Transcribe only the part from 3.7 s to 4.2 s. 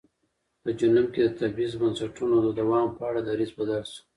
شو.